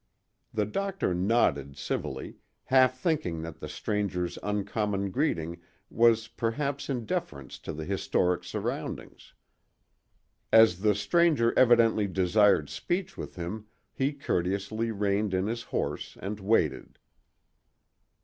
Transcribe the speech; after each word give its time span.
The 0.51 0.65
doctor 0.65 1.13
nodded 1.13 1.77
civilly, 1.77 2.37
half 2.63 2.97
thinking 2.97 3.43
that 3.43 3.59
the 3.59 3.69
stranger's 3.69 4.39
uncommon 4.41 5.11
greeting 5.11 5.61
was 5.91 6.27
perhaps 6.27 6.89
in 6.89 7.05
deference 7.05 7.59
to 7.59 7.71
the 7.71 7.85
historic 7.85 8.43
surroundings. 8.43 9.35
As 10.51 10.79
the 10.79 10.95
stranger 10.95 11.53
evidently 11.55 12.07
desired 12.07 12.67
speech 12.67 13.15
with 13.15 13.35
him 13.35 13.67
he 13.93 14.11
courteously 14.11 14.89
reined 14.89 15.35
in 15.35 15.45
his 15.45 15.61
horse 15.61 16.17
and 16.19 16.39
waited. 16.39 16.97